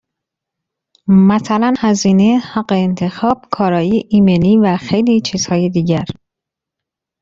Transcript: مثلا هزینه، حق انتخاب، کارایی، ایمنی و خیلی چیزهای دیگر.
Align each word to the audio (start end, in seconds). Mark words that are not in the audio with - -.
مثلا 1.07 1.73
هزینه، 1.79 2.39
حق 2.53 2.71
انتخاب، 2.71 3.45
کارایی، 3.51 4.07
ایمنی 4.09 4.57
و 4.57 4.77
خیلی 4.77 5.21
چیزهای 5.21 5.69
دیگر. 5.69 6.05